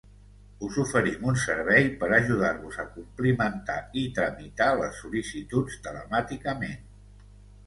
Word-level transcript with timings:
Us 0.67 0.77
oferim 0.83 1.27
un 1.31 1.35
servei 1.41 1.85
per 2.03 2.09
ajudar-vos 2.17 2.79
a 2.85 2.85
complimentar 2.95 3.77
i 4.05 4.07
tramitar 4.17 4.71
les 4.81 4.99
sol·licituds 5.03 5.79
telemàticament. 5.87 6.83